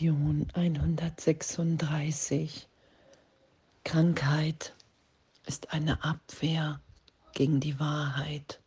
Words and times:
Lektion 0.00 0.46
136. 0.54 2.68
Krankheit 3.82 4.72
ist 5.44 5.72
eine 5.72 6.04
Abwehr 6.04 6.80
gegen 7.32 7.58
die 7.58 7.80
Wahrheit. 7.80 8.60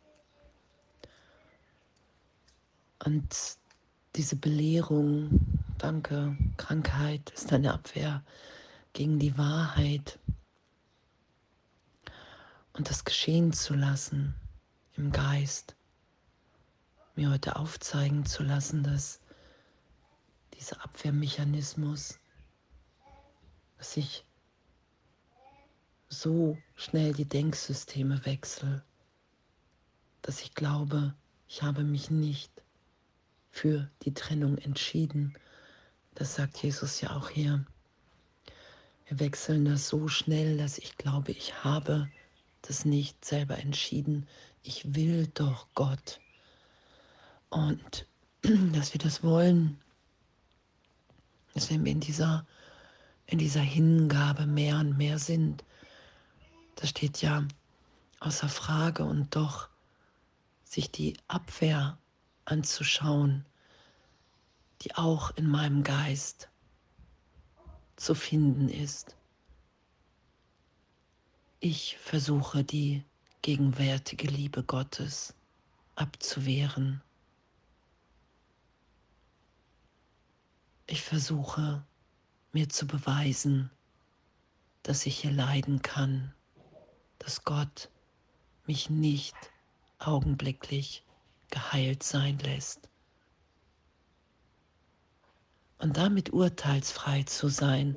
Und 3.02 3.56
diese 4.14 4.36
Belehrung, 4.36 5.40
danke, 5.78 6.36
Krankheit 6.58 7.30
ist 7.30 7.50
eine 7.50 7.72
Abwehr 7.72 8.22
gegen 8.92 9.18
die 9.18 9.38
Wahrheit. 9.38 10.18
Und 12.74 12.90
das 12.90 13.06
geschehen 13.06 13.54
zu 13.54 13.72
lassen 13.72 14.34
im 14.98 15.12
Geist, 15.12 15.76
mir 17.16 17.30
heute 17.30 17.56
aufzeigen 17.56 18.26
zu 18.26 18.42
lassen, 18.42 18.82
dass 18.82 19.21
dieser 20.62 20.84
Abwehrmechanismus, 20.84 22.20
dass 23.78 23.96
ich 23.96 24.24
so 26.08 26.56
schnell 26.76 27.12
die 27.12 27.24
Denksysteme 27.24 28.24
wechsle, 28.24 28.84
dass 30.22 30.40
ich 30.40 30.54
glaube, 30.54 31.14
ich 31.48 31.64
habe 31.64 31.82
mich 31.82 32.10
nicht 32.10 32.52
für 33.50 33.90
die 34.02 34.14
Trennung 34.14 34.56
entschieden. 34.58 35.34
Das 36.14 36.36
sagt 36.36 36.62
Jesus 36.62 37.00
ja 37.00 37.10
auch 37.16 37.28
hier. 37.28 37.66
Wir 39.08 39.18
wechseln 39.18 39.64
das 39.64 39.88
so 39.88 40.06
schnell, 40.06 40.58
dass 40.58 40.78
ich 40.78 40.96
glaube, 40.96 41.32
ich 41.32 41.64
habe 41.64 42.08
das 42.62 42.84
nicht 42.84 43.24
selber 43.24 43.58
entschieden. 43.58 44.28
Ich 44.62 44.94
will 44.94 45.26
doch 45.34 45.66
Gott. 45.74 46.20
Und 47.50 48.06
dass 48.72 48.94
wir 48.94 49.00
das 49.00 49.24
wollen, 49.24 49.82
dass 51.54 51.70
wenn 51.70 51.84
wir 51.84 51.92
in 51.92 52.00
dieser, 52.00 52.46
in 53.26 53.38
dieser 53.38 53.60
Hingabe 53.60 54.46
mehr 54.46 54.78
und 54.78 54.96
mehr 54.96 55.18
sind, 55.18 55.64
das 56.76 56.90
steht 56.90 57.22
ja 57.22 57.44
außer 58.20 58.48
Frage 58.48 59.04
und 59.04 59.34
doch 59.36 59.68
sich 60.64 60.90
die 60.90 61.16
Abwehr 61.28 61.98
anzuschauen, 62.44 63.44
die 64.82 64.94
auch 64.94 65.30
in 65.36 65.46
meinem 65.46 65.82
Geist 65.82 66.48
zu 67.96 68.14
finden 68.14 68.68
ist. 68.68 69.16
Ich 71.60 71.96
versuche 71.98 72.64
die 72.64 73.04
gegenwärtige 73.42 74.26
Liebe 74.26 74.64
Gottes 74.64 75.34
abzuwehren. 75.94 77.02
Ich 80.92 81.00
versuche 81.00 81.82
mir 82.52 82.68
zu 82.68 82.86
beweisen, 82.86 83.70
dass 84.82 85.06
ich 85.06 85.20
hier 85.20 85.30
leiden 85.30 85.80
kann, 85.80 86.34
dass 87.18 87.44
Gott 87.44 87.88
mich 88.66 88.90
nicht 88.90 89.34
augenblicklich 89.98 91.02
geheilt 91.48 92.02
sein 92.02 92.38
lässt. 92.40 92.90
Und 95.78 95.96
damit 95.96 96.34
urteilsfrei 96.34 97.22
zu 97.22 97.48
sein, 97.48 97.96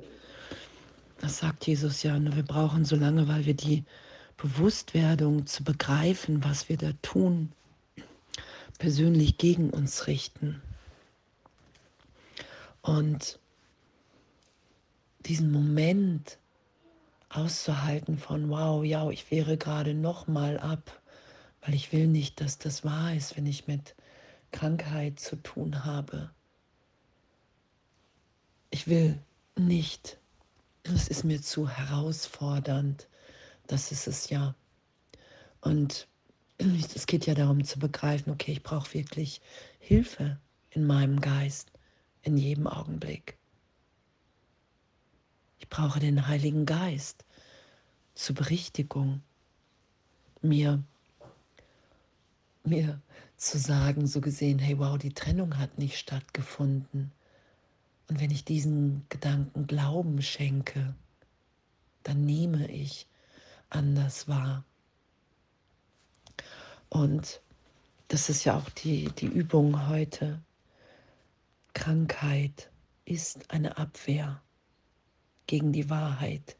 das 1.18 1.36
sagt 1.36 1.66
Jesus 1.66 2.02
ja, 2.02 2.18
wir 2.18 2.44
brauchen 2.44 2.86
so 2.86 2.96
lange, 2.96 3.28
weil 3.28 3.44
wir 3.44 3.52
die 3.52 3.84
Bewusstwerdung 4.38 5.46
zu 5.46 5.64
begreifen, 5.64 6.42
was 6.42 6.70
wir 6.70 6.78
da 6.78 6.92
tun, 7.02 7.52
persönlich 8.78 9.36
gegen 9.36 9.68
uns 9.68 10.06
richten. 10.06 10.62
Und 12.86 13.40
diesen 15.26 15.50
Moment 15.50 16.38
auszuhalten 17.28 18.16
von, 18.16 18.48
wow, 18.48 18.84
ja, 18.84 19.10
ich 19.10 19.28
wäre 19.32 19.56
gerade 19.56 19.92
noch 19.92 20.28
mal 20.28 20.56
ab, 20.58 21.02
weil 21.62 21.74
ich 21.74 21.90
will 21.90 22.06
nicht, 22.06 22.40
dass 22.40 22.58
das 22.58 22.84
wahr 22.84 23.12
ist, 23.12 23.36
wenn 23.36 23.46
ich 23.46 23.66
mit 23.66 23.96
Krankheit 24.52 25.18
zu 25.18 25.34
tun 25.34 25.84
habe. 25.84 26.30
Ich 28.70 28.86
will 28.86 29.18
nicht, 29.56 30.18
es 30.84 31.08
ist 31.08 31.24
mir 31.24 31.42
zu 31.42 31.68
herausfordernd, 31.68 33.08
das 33.66 33.90
ist 33.90 34.06
es 34.06 34.30
ja. 34.30 34.54
Und 35.60 36.06
es 36.58 37.06
geht 37.06 37.26
ja 37.26 37.34
darum 37.34 37.64
zu 37.64 37.80
begreifen, 37.80 38.30
okay, 38.30 38.52
ich 38.52 38.62
brauche 38.62 38.94
wirklich 38.94 39.40
Hilfe 39.80 40.38
in 40.70 40.86
meinem 40.86 41.20
Geist 41.20 41.72
in 42.26 42.36
jedem 42.36 42.66
Augenblick. 42.66 43.38
Ich 45.58 45.68
brauche 45.68 46.00
den 46.00 46.26
Heiligen 46.26 46.66
Geist 46.66 47.24
zur 48.14 48.34
Berichtigung, 48.34 49.22
mir, 50.42 50.82
mir 52.64 53.00
zu 53.36 53.58
sagen, 53.58 54.06
so 54.06 54.20
gesehen, 54.20 54.58
hey 54.58 54.78
wow, 54.78 54.98
die 54.98 55.12
Trennung 55.12 55.56
hat 55.58 55.78
nicht 55.78 55.98
stattgefunden. 55.98 57.12
Und 58.08 58.20
wenn 58.20 58.30
ich 58.30 58.44
diesen 58.44 59.06
Gedanken 59.08 59.66
Glauben 59.66 60.20
schenke, 60.20 60.94
dann 62.02 62.24
nehme 62.24 62.68
ich 62.70 63.06
anders 63.70 64.26
wahr. 64.26 64.64
Und 66.88 67.40
das 68.08 68.28
ist 68.28 68.44
ja 68.44 68.56
auch 68.56 68.70
die, 68.70 69.10
die 69.12 69.26
Übung 69.26 69.88
heute. 69.88 70.40
Krankheit 71.76 72.70
ist 73.04 73.50
eine 73.50 73.76
Abwehr 73.76 74.42
gegen 75.46 75.72
die 75.72 75.90
Wahrheit. 75.90 76.56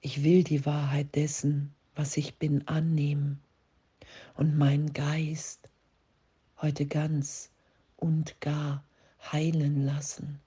Ich 0.00 0.24
will 0.24 0.44
die 0.44 0.64
Wahrheit 0.64 1.14
dessen, 1.14 1.74
was 1.94 2.16
ich 2.16 2.38
bin, 2.38 2.66
annehmen 2.68 3.38
und 4.32 4.56
meinen 4.56 4.94
Geist 4.94 5.68
heute 6.62 6.86
ganz 6.86 7.50
und 7.96 8.40
gar 8.40 8.82
heilen 9.30 9.84
lassen. 9.84 10.40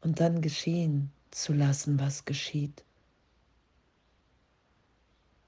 Und 0.00 0.20
dann 0.20 0.40
geschehen 0.40 1.12
zu 1.30 1.52
lassen, 1.52 2.00
was 2.00 2.24
geschieht. 2.24 2.82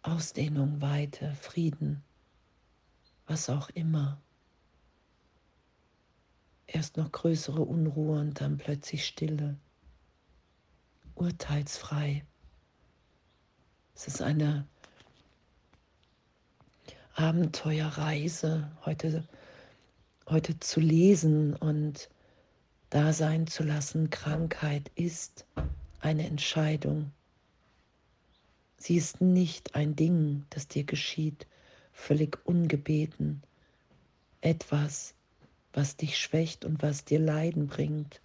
Ausdehnung, 0.03 0.83
Weite, 0.83 1.35
Frieden, 1.35 2.05
was 3.27 3.49
auch 3.49 3.71
immer 3.71 4.21
erst 6.75 6.97
noch 6.97 7.13
größere 7.13 7.63
Unruhe 7.63 8.21
und 8.21 8.41
dann 8.41 8.59
plötzlich 8.59 9.05
Stille, 9.07 9.57
urteilsfrei. 11.15 12.25
Es 13.95 14.09
ist 14.09 14.23
eine 14.23 14.67
Abenteuerreise, 17.15 18.71
heute, 18.87 19.29
heute 20.29 20.59
zu 20.61 20.81
lesen 20.81 21.55
und 21.55 22.09
da 22.89 23.13
sein 23.13 23.47
zu 23.47 23.63
lassen. 23.63 24.11
Krankheit 24.11 24.91
ist 24.95 25.45
eine 26.01 26.27
Entscheidung. 26.27 27.13
Sie 28.79 28.97
ist 28.97 29.21
nicht 29.21 29.75
ein 29.75 29.95
Ding, 29.95 30.47
das 30.49 30.67
dir 30.67 30.85
geschieht, 30.85 31.47
völlig 31.93 32.39
ungebeten. 32.47 33.43
Etwas, 34.41 35.15
was 35.73 35.97
dich 35.97 36.19
schwächt 36.19 36.65
und 36.65 36.83
was 36.83 37.05
dir 37.05 37.21
Leiden 37.21 37.69
bringt. 37.69 38.21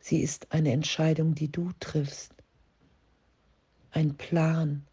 Sie 0.00 0.20
ist 0.20 0.52
eine 0.52 0.72
Entscheidung, 0.72 1.34
die 1.34 1.50
du 1.50 1.70
triffst, 1.78 2.32
ein 3.92 4.16
Plan, 4.16 4.84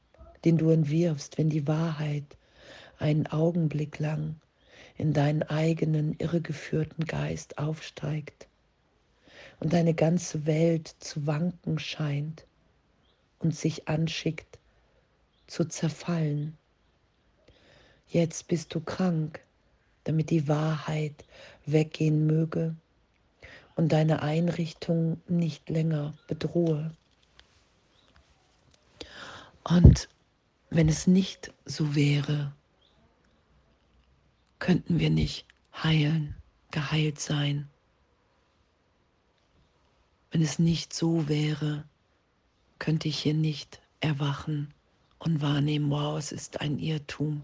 den 0.46 0.58
du 0.58 0.70
entwirfst, 0.70 1.38
wenn 1.38 1.50
die 1.50 1.68
Wahrheit 1.68 2.38
einen 3.00 3.28
Augenblick 3.28 4.00
lang 4.00 4.36
in 4.98 5.14
deinen 5.14 5.44
eigenen 5.44 6.14
irregeführten 6.20 7.06
Geist 7.06 7.58
aufsteigt 7.58 8.48
und 9.60 9.74
deine 9.74 9.94
ganze 9.94 10.46
Welt 10.46 10.94
zu 11.00 11.26
wanken 11.26 11.80
scheint 11.80 12.46
und 13.40 13.56
sich 13.56 13.88
anschickt 13.88 14.60
zu 15.48 15.66
zerfallen. 15.66 16.58
Jetzt 18.08 18.48
bist 18.48 18.76
du 18.76 18.82
krank, 18.82 19.40
damit 20.04 20.30
die 20.30 20.48
Wahrheit 20.48 21.26
weggehen 21.66 22.26
möge 22.26 22.76
und 23.76 23.92
deine 23.92 24.22
Einrichtung 24.22 25.22
nicht 25.28 25.70
länger 25.70 26.14
bedrohe. 26.28 26.92
Und 29.64 30.10
wenn 30.70 30.90
es 30.90 31.08
nicht 31.08 31.54
so 31.66 31.96
wäre, 31.96 32.54
könnten 34.60 35.00
wir 35.00 35.10
nicht 35.10 35.46
heilen, 35.74 36.36
geheilt 36.72 37.20
sein. 37.20 37.70
Wenn 40.32 40.42
es 40.42 40.60
nicht 40.60 40.94
so 40.94 41.28
wäre, 41.28 41.86
könnte 42.78 43.08
ich 43.08 43.20
hier 43.20 43.34
nicht 43.34 43.82
erwachen 44.00 44.74
und 45.18 45.42
wahrnehmen, 45.42 45.90
wow, 45.90 46.18
es 46.18 46.32
ist 46.32 46.62
ein 46.62 46.80
Irrtum. 46.80 47.42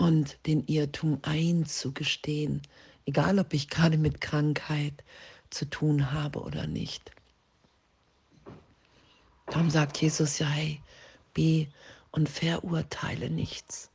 Und 0.00 0.38
den 0.46 0.66
Irrtum 0.66 1.18
einzugestehen, 1.20 2.62
egal 3.04 3.38
ob 3.38 3.52
ich 3.52 3.68
gerade 3.68 3.98
mit 3.98 4.22
Krankheit 4.22 5.04
zu 5.50 5.68
tun 5.68 6.10
habe 6.10 6.40
oder 6.40 6.66
nicht. 6.66 7.10
Darum 9.44 9.68
sagt 9.68 10.00
Jesus 10.00 10.38
ja, 10.38 10.46
hey, 10.46 10.80
be 11.34 11.66
und 12.12 12.30
verurteile 12.30 13.28
nichts. 13.28 13.90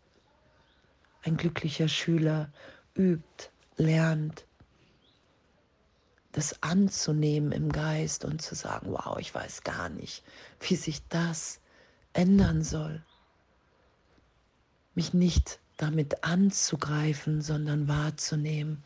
Ein 1.24 1.38
glücklicher 1.38 1.88
Schüler 1.88 2.54
übt, 2.96 3.50
lernt, 3.78 4.46
das 6.34 6.62
anzunehmen 6.62 7.52
im 7.52 7.72
Geist 7.72 8.26
und 8.26 8.44
zu 8.44 8.54
sagen, 8.54 8.92
wow, 8.92 9.18
ich 9.18 9.34
weiß 9.34 9.64
gar 9.64 9.90
nicht, 9.90 10.24
wie 10.60 10.76
sich 10.76 11.02
das 11.08 11.62
ändern 12.14 12.62
soll. 12.62 13.04
Mich 14.94 15.12
nicht 15.16 15.60
damit 15.78 16.24
anzugreifen, 16.24 17.42
sondern 17.42 17.88
wahrzunehmen 17.88 18.84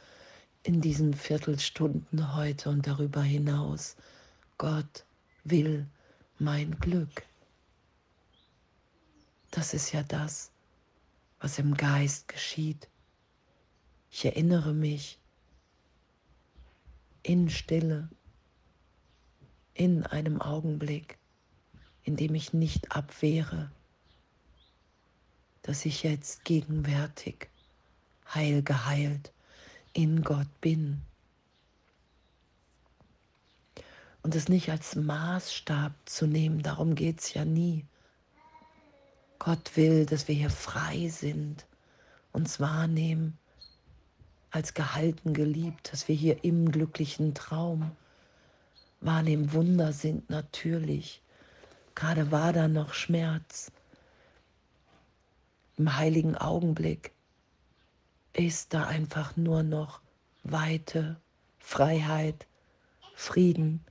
in 0.64 0.82
diesen 0.82 1.14
Viertelstunden 1.14 2.36
heute 2.36 2.70
und 2.70 2.88
darüber 2.88 3.22
hinaus. 3.22 3.96
Gott 4.58 5.06
will 5.44 5.88
mein 6.38 6.78
Glück. 6.80 7.24
Das 9.52 9.74
ist 9.74 9.92
ja 9.92 10.04
das, 10.04 10.52
was 11.40 11.60
im 11.60 11.76
Geist 11.76 12.28
geschieht. 12.28 12.88
Ich 14.12 14.26
erinnere 14.26 14.74
mich 14.74 15.20
in 17.24 17.50
Stille, 17.50 18.10
in 19.74 20.06
einem 20.06 20.42
Augenblick, 20.42 21.18
in 22.04 22.16
dem 22.16 22.36
ich 22.36 22.54
nicht 22.54 22.92
abwehre, 22.92 23.72
dass 25.70 25.86
ich 25.86 26.02
jetzt 26.02 26.46
gegenwärtig, 26.46 27.48
heil 28.34 28.64
geheilt 28.64 29.32
in 29.94 30.24
Gott 30.24 30.48
bin 30.62 31.04
und 34.24 34.34
es 34.34 34.50
nicht 34.50 34.72
als 34.72 34.96
Maßstab 34.96 35.94
zu 36.06 36.26
nehmen, 36.26 36.64
darum 36.64 36.96
geht 36.96 37.20
es 37.20 37.36
ja 37.36 37.46
nie. 37.46 37.86
Gott 39.38 39.78
will, 39.78 40.08
dass 40.08 40.28
wir 40.28 40.34
hier 40.34 40.50
frei 40.50 41.08
sind, 41.10 41.68
uns 42.32 42.60
wahrnehmen 42.60 43.38
als 44.50 44.74
gehalten 44.74 45.36
geliebt, 45.36 45.94
dass 45.94 46.08
wir 46.08 46.16
hier 46.16 46.44
im 46.44 46.72
glücklichen 46.72 47.36
Traum 47.36 47.92
wahrnehmen. 49.02 49.54
Wunder 49.54 49.94
sind 49.94 50.32
natürlich. 50.32 51.22
Gerade 51.94 52.32
war 52.32 52.54
da 52.54 52.68
noch 52.68 52.96
Schmerz. 52.96 53.72
Im 55.80 55.96
heiligen 55.96 56.36
Augenblick 56.36 57.14
ist 58.34 58.74
da 58.74 58.86
einfach 58.88 59.38
nur 59.38 59.64
noch 59.64 60.02
Weite, 60.44 61.22
Freiheit, 61.58 62.48
Frieden, 63.16 63.86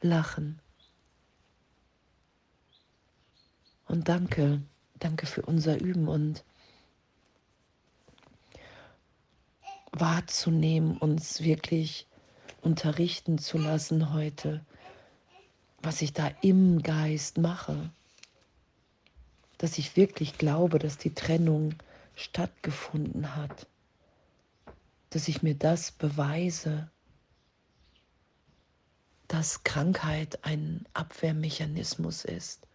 lachen. 0.00 0.58
Und 3.86 4.08
danke, 4.08 4.60
danke 4.98 5.26
für 5.26 5.42
unser 5.42 5.80
Üben 5.80 6.08
und 6.08 6.44
wahrzunehmen, 9.92 10.98
uns 10.98 11.42
wirklich 11.42 12.08
unterrichten 12.60 13.38
zu 13.38 13.56
lassen 13.56 14.12
heute, 14.12 14.66
was 15.80 16.02
ich 16.02 16.12
da 16.12 16.32
im 16.42 16.82
Geist 16.82 17.38
mache. 17.38 17.92
Dass 19.58 19.78
ich 19.78 19.96
wirklich 19.96 20.38
glaube, 20.38 20.78
dass 20.78 20.98
die 20.98 21.14
Trennung 21.14 21.74
stattgefunden 22.14 23.36
hat. 23.36 23.66
Dass 25.10 25.28
ich 25.28 25.42
mir 25.42 25.54
das 25.54 25.92
beweise, 25.92 26.90
dass 29.28 29.64
Krankheit 29.64 30.44
ein 30.44 30.86
Abwehrmechanismus 30.94 32.24
ist. 32.24 32.66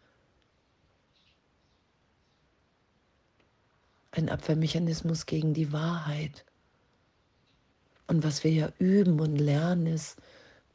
Ein 4.12 4.30
Abwehrmechanismus 4.30 5.26
gegen 5.26 5.54
die 5.54 5.72
Wahrheit. 5.72 6.46
Und 8.08 8.24
was 8.24 8.44
wir 8.44 8.52
ja 8.52 8.74
üben 8.78 9.22
und 9.22 9.38
lernen, 9.38 9.88
ist, 9.88 10.18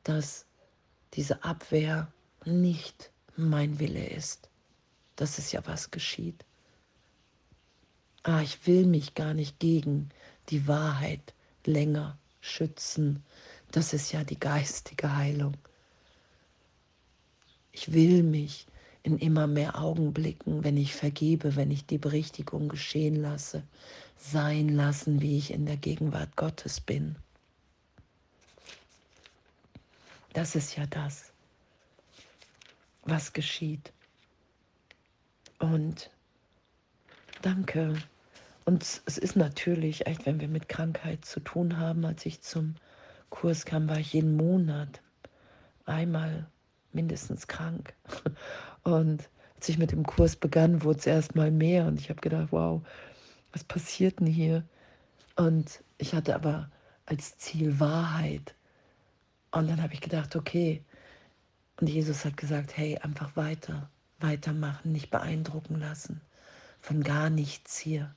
dass 0.05 0.47
diese 1.13 1.45
Abwehr 1.45 2.11
nicht 2.47 3.11
mein 3.37 3.79
Wille 3.79 4.07
ist. 4.09 4.49
Das 5.17 5.39
ist 5.39 5.53
ja 5.53 5.63
was 5.67 5.91
geschieht. 5.91 6.45
Ah, 8.23 8.43
ich 8.43 8.67
will 8.67 8.87
mich 8.87 9.15
gar 9.15 9.35
nicht 9.35 9.59
gegen 9.59 10.11
die 10.51 10.69
Wahrheit 10.69 11.35
länger 11.65 12.19
schützen. 12.41 13.25
Das 13.73 13.93
ist 13.93 14.13
ja 14.13 14.25
die 14.25 14.39
geistige 14.39 15.17
Heilung. 15.17 15.57
Ich 17.73 17.93
will 17.93 18.23
mich 18.23 18.67
in 19.03 19.19
immer 19.19 19.47
mehr 19.47 19.79
Augenblicken, 19.79 20.65
wenn 20.65 20.77
ich 20.77 20.95
vergebe, 20.95 21.55
wenn 21.55 21.71
ich 21.71 21.87
die 21.87 21.99
Berichtigung 21.99 22.69
geschehen 22.69 23.17
lasse, 23.17 23.63
sein 24.17 24.69
lassen, 24.69 25.21
wie 25.21 25.39
ich 25.39 25.53
in 25.53 25.67
der 25.67 25.77
Gegenwart 25.77 26.35
Gottes 26.37 26.81
bin. 26.81 27.17
Das 30.33 30.57
ist 30.57 30.77
ja 30.77 30.87
das, 30.87 31.33
was 33.05 33.33
geschieht. 33.33 33.93
Und 35.73 36.11
danke. 37.43 37.97
Und 38.65 38.83
es 38.83 39.19
ist 39.19 39.35
natürlich, 39.35 40.07
echt, 40.07 40.25
wenn 40.25 40.41
wir 40.41 40.47
mit 40.47 40.69
Krankheit 40.69 41.25
zu 41.25 41.41
tun 41.41 41.79
haben, 41.79 42.05
als 42.05 42.25
ich 42.25 42.41
zum 42.41 42.77
Kurs 43.31 43.65
kam, 43.65 43.89
war 43.89 43.99
ich 43.99 44.13
jeden 44.13 44.37
Monat 44.37 45.03
einmal 45.85 46.47
mindestens 46.93 47.49
krank. 47.49 47.95
Und 48.85 49.29
als 49.57 49.69
ich 49.69 49.79
mit 49.79 49.91
dem 49.91 50.05
Kurs 50.05 50.37
begann, 50.37 50.85
wurde 50.85 51.01
es 51.01 51.07
erstmal 51.07 51.51
mehr 51.51 51.87
und 51.87 51.99
ich 51.99 52.11
habe 52.11 52.21
gedacht, 52.21 52.49
wow, 52.51 52.83
was 53.53 53.65
passiert 53.65 54.21
denn 54.21 54.27
hier? 54.27 54.63
Und 55.35 55.83
ich 55.99 56.15
hatte 56.15 56.35
aber 56.35 56.71
als 57.07 57.39
Ziel 57.39 57.81
Wahrheit. 57.81 58.55
Und 59.51 59.69
dann 59.69 59.83
habe 59.83 59.95
ich 59.95 60.01
gedacht, 60.01 60.37
okay. 60.37 60.85
Und 61.81 61.89
Jesus 61.89 62.25
hat 62.25 62.37
gesagt, 62.37 62.77
hey, 62.77 62.99
einfach 62.99 63.35
weiter, 63.35 63.91
weitermachen, 64.21 64.93
nicht 64.93 65.11
beeindrucken 65.11 65.79
lassen 65.79 66.21
von 66.87 67.03
gar 67.03 67.31
nichts 67.31 67.79
hier. 67.79 68.15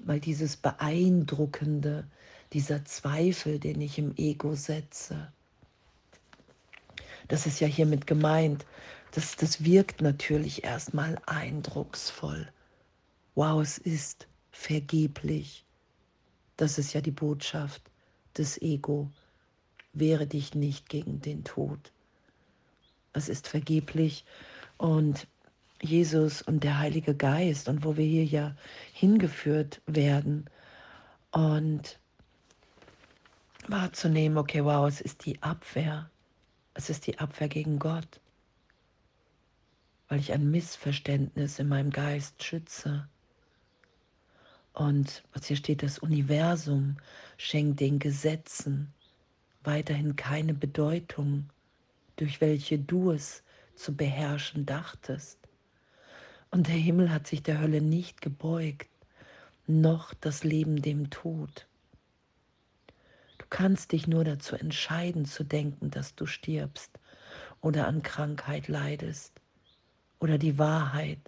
Weil 0.00 0.18
dieses 0.18 0.56
Beeindruckende, 0.56 2.08
dieser 2.52 2.84
Zweifel, 2.84 3.60
den 3.60 3.80
ich 3.80 3.98
im 3.98 4.16
Ego 4.16 4.56
setze, 4.56 5.32
das 7.28 7.46
ist 7.46 7.60
ja 7.60 7.68
hiermit 7.68 8.08
gemeint. 8.08 8.66
Das, 9.12 9.36
das 9.36 9.64
wirkt 9.64 10.02
natürlich 10.02 10.64
erstmal 10.64 11.20
eindrucksvoll. 11.26 12.48
Wow, 13.36 13.62
es 13.62 13.78
ist 13.78 14.26
vergeblich. 14.50 15.64
Das 16.56 16.78
ist 16.78 16.94
ja 16.94 17.00
die 17.00 17.12
Botschaft 17.12 17.82
des 18.36 18.60
Ego. 18.60 19.08
Wehre 19.92 20.26
dich 20.26 20.56
nicht 20.56 20.88
gegen 20.88 21.20
den 21.20 21.44
Tod. 21.44 21.92
Es 23.16 23.28
ist 23.28 23.48
vergeblich. 23.48 24.24
Und 24.76 25.26
Jesus 25.82 26.42
und 26.42 26.64
der 26.64 26.78
Heilige 26.78 27.14
Geist 27.14 27.68
und 27.68 27.84
wo 27.84 27.96
wir 27.96 28.06
hier 28.06 28.24
ja 28.24 28.56
hingeführt 28.92 29.80
werden 29.86 30.48
und 31.32 31.98
wahrzunehmen, 33.68 34.38
okay, 34.38 34.64
wow, 34.64 34.86
es 34.86 35.00
ist 35.00 35.26
die 35.26 35.42
Abwehr 35.42 36.08
es 36.76 36.90
ist 36.90 37.06
die 37.06 37.18
Abwehr 37.18 37.48
gegen 37.48 37.78
Gott, 37.78 38.20
weil 40.08 40.20
ich 40.20 40.32
ein 40.32 40.50
Missverständnis 40.50 41.58
in 41.58 41.68
meinem 41.68 41.90
Geist 41.90 42.44
schütze. 42.44 43.08
Und 44.74 45.24
was 45.32 45.46
hier 45.46 45.56
steht, 45.56 45.82
das 45.82 45.98
Universum 45.98 46.98
schenkt 47.38 47.80
den 47.80 47.98
Gesetzen 47.98 48.92
weiterhin 49.64 50.16
keine 50.16 50.52
Bedeutung, 50.52 51.48
durch 52.16 52.40
welche 52.40 52.78
du 52.78 53.12
es 53.12 53.42
zu 53.74 53.94
beherrschen 53.94 54.66
dachtest. 54.66 55.38
Und 56.50 56.68
der 56.68 56.74
Himmel 56.74 57.12
hat 57.12 57.26
sich 57.26 57.42
der 57.42 57.60
Hölle 57.60 57.80
nicht 57.80 58.22
gebeugt, 58.22 58.88
noch 59.66 60.14
das 60.14 60.44
Leben 60.44 60.80
dem 60.80 61.10
Tod. 61.10 61.66
Du 63.38 63.46
kannst 63.50 63.92
dich 63.92 64.06
nur 64.06 64.24
dazu 64.24 64.56
entscheiden 64.56 65.24
zu 65.24 65.44
denken, 65.44 65.90
dass 65.90 66.14
du 66.14 66.26
stirbst 66.26 66.98
oder 67.60 67.86
an 67.86 68.02
Krankheit 68.02 68.68
leidest 68.68 69.40
oder 70.18 70.38
die 70.38 70.58
Wahrheit 70.58 71.20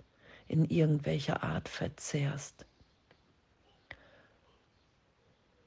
in 0.47 0.65
irgendwelcher 0.65 1.43
Art 1.43 1.69
verzehrst. 1.69 2.65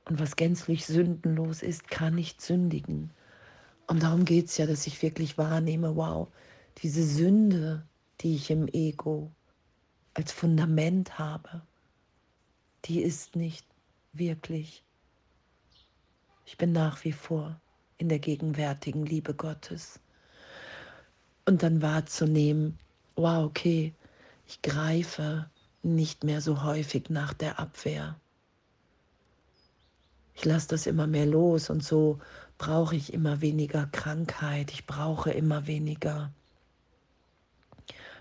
Und 0.05 0.19
was 0.19 0.35
gänzlich 0.35 0.85
sündenlos 0.85 1.61
ist, 1.61 1.87
kann 1.89 2.15
nicht 2.15 2.41
sündigen. 2.41 3.11
Und 3.91 4.03
darum 4.03 4.23
geht 4.23 4.45
es 4.45 4.55
ja, 4.55 4.65
dass 4.65 4.87
ich 4.87 5.01
wirklich 5.01 5.37
wahrnehme, 5.37 5.97
wow, 5.97 6.29
diese 6.77 7.03
Sünde, 7.03 7.85
die 8.21 8.35
ich 8.35 8.49
im 8.49 8.69
Ego 8.69 9.29
als 10.13 10.31
Fundament 10.31 11.19
habe, 11.19 11.61
die 12.85 13.01
ist 13.01 13.35
nicht 13.35 13.65
wirklich. 14.13 14.85
Ich 16.45 16.57
bin 16.57 16.71
nach 16.71 17.03
wie 17.03 17.11
vor 17.11 17.59
in 17.97 18.07
der 18.07 18.19
gegenwärtigen 18.19 19.05
Liebe 19.05 19.33
Gottes. 19.33 19.99
Und 21.45 21.61
dann 21.61 21.81
wahrzunehmen, 21.81 22.79
wow, 23.17 23.43
okay, 23.43 23.93
ich 24.47 24.61
greife 24.61 25.49
nicht 25.83 26.23
mehr 26.23 26.39
so 26.39 26.63
häufig 26.63 27.09
nach 27.09 27.33
der 27.33 27.59
Abwehr. 27.59 28.17
Ich 30.33 30.45
lasse 30.45 30.69
das 30.69 30.87
immer 30.87 31.07
mehr 31.07 31.25
los 31.25 31.69
und 31.69 31.83
so 31.83 32.19
brauche 32.61 32.95
ich 32.95 33.11
immer 33.11 33.41
weniger 33.41 33.87
Krankheit, 33.87 34.69
ich 34.71 34.85
brauche 34.85 35.31
immer 35.31 35.65
weniger, 35.65 36.31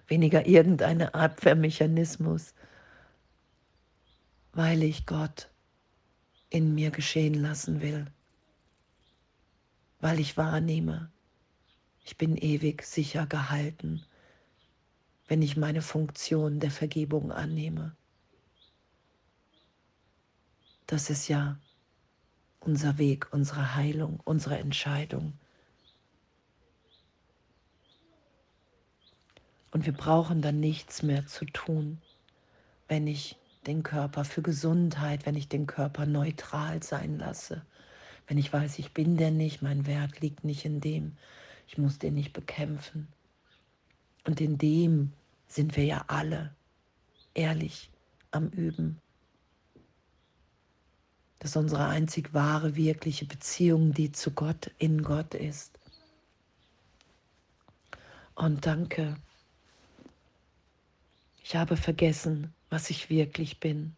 weniger 0.06 0.46
irgendeine 0.46 1.12
Abwehrmechanismus, 1.12 2.54
weil 4.54 4.82
ich 4.82 5.04
Gott 5.04 5.50
in 6.48 6.74
mir 6.74 6.90
geschehen 6.90 7.34
lassen 7.34 7.82
will, 7.82 8.06
weil 10.00 10.18
ich 10.18 10.38
wahrnehme, 10.38 11.12
ich 12.02 12.16
bin 12.16 12.34
ewig 12.38 12.82
sicher 12.84 13.26
gehalten, 13.26 14.02
wenn 15.28 15.42
ich 15.42 15.58
meine 15.58 15.82
Funktion 15.82 16.60
der 16.60 16.70
Vergebung 16.70 17.30
annehme. 17.30 17.94
Das 20.86 21.10
ist 21.10 21.28
ja 21.28 21.58
unser 22.60 22.98
Weg, 22.98 23.28
unsere 23.32 23.74
Heilung, 23.74 24.20
unsere 24.24 24.58
Entscheidung. 24.58 25.32
Und 29.72 29.86
wir 29.86 29.92
brauchen 29.92 30.42
dann 30.42 30.60
nichts 30.60 31.02
mehr 31.02 31.26
zu 31.26 31.44
tun, 31.46 32.00
wenn 32.88 33.06
ich 33.06 33.36
den 33.66 33.82
Körper 33.82 34.24
für 34.24 34.42
Gesundheit, 34.42 35.26
wenn 35.26 35.36
ich 35.36 35.48
den 35.48 35.66
Körper 35.66 36.06
neutral 36.06 36.82
sein 36.82 37.18
lasse, 37.18 37.64
wenn 38.26 38.38
ich 38.38 38.52
weiß, 38.52 38.78
ich 38.78 38.92
bin 38.92 39.16
der 39.16 39.30
nicht, 39.30 39.62
mein 39.62 39.86
Wert 39.86 40.20
liegt 40.20 40.44
nicht 40.44 40.64
in 40.64 40.80
dem, 40.80 41.16
ich 41.66 41.78
muss 41.78 41.98
den 41.98 42.14
nicht 42.14 42.32
bekämpfen. 42.32 43.08
Und 44.26 44.40
in 44.40 44.58
dem 44.58 45.12
sind 45.48 45.76
wir 45.76 45.84
ja 45.84 46.04
alle 46.08 46.54
ehrlich 47.34 47.90
am 48.30 48.48
Üben. 48.48 49.00
Das 51.40 51.52
ist 51.52 51.56
unsere 51.56 51.86
einzig 51.86 52.34
wahre, 52.34 52.76
wirkliche 52.76 53.24
Beziehung, 53.24 53.94
die 53.94 54.12
zu 54.12 54.30
Gott, 54.30 54.70
in 54.76 55.02
Gott 55.02 55.34
ist. 55.34 55.78
Und 58.34 58.66
danke. 58.66 59.16
Ich 61.42 61.56
habe 61.56 61.78
vergessen, 61.78 62.52
was 62.68 62.90
ich 62.90 63.08
wirklich 63.08 63.58
bin, 63.58 63.96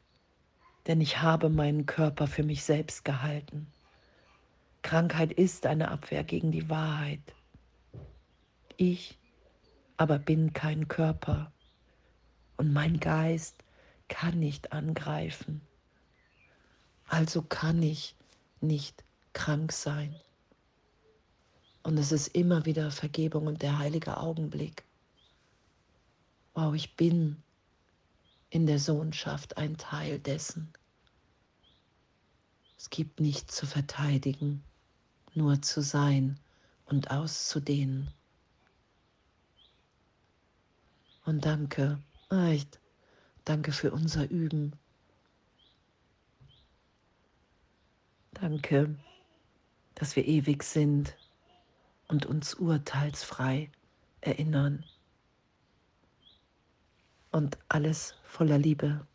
denn 0.86 1.00
ich 1.00 1.20
habe 1.20 1.48
meinen 1.48 1.84
Körper 1.84 2.28
für 2.28 2.44
mich 2.44 2.62
selbst 2.62 3.04
gehalten. 3.04 3.66
Krankheit 4.82 5.32
ist 5.32 5.66
eine 5.66 5.90
Abwehr 5.90 6.22
gegen 6.22 6.52
die 6.52 6.70
Wahrheit. 6.70 7.34
Ich 8.76 9.18
aber 9.96 10.20
bin 10.20 10.52
kein 10.52 10.86
Körper 10.86 11.50
und 12.56 12.72
mein 12.72 13.00
Geist 13.00 13.64
kann 14.06 14.38
nicht 14.38 14.72
angreifen 14.72 15.60
also 17.12 17.42
kann 17.42 17.82
ich 17.82 18.16
nicht 18.62 19.04
krank 19.34 19.70
sein. 19.70 20.18
Und 21.82 21.98
es 21.98 22.10
ist 22.10 22.28
immer 22.28 22.64
wieder 22.64 22.90
Vergebung 22.90 23.48
und 23.48 23.60
der 23.60 23.78
heilige 23.78 24.16
Augenblick. 24.16 24.82
Wow, 26.54 26.74
ich 26.74 26.96
bin 26.96 27.42
in 28.48 28.66
der 28.66 28.78
Sohnschaft 28.78 29.58
ein 29.58 29.76
Teil 29.76 30.20
dessen. 30.20 30.72
Es 32.78 32.88
gibt 32.88 33.20
nichts 33.20 33.56
zu 33.56 33.66
verteidigen, 33.66 34.64
nur 35.34 35.60
zu 35.60 35.82
sein 35.82 36.40
und 36.86 37.10
auszudehnen. 37.10 38.10
Und 41.26 41.44
danke, 41.44 42.02
echt, 42.30 42.80
danke 43.44 43.72
für 43.72 43.92
unser 43.92 44.30
Üben. 44.30 44.72
Danke, 48.42 48.96
dass 49.94 50.16
wir 50.16 50.26
ewig 50.26 50.64
sind 50.64 51.16
und 52.08 52.26
uns 52.26 52.54
urteilsfrei 52.54 53.70
erinnern. 54.20 54.84
Und 57.30 57.56
alles 57.68 58.16
voller 58.24 58.58
Liebe. 58.58 59.06